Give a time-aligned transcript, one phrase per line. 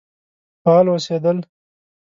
[0.65, 1.37] فعال اوسېدل.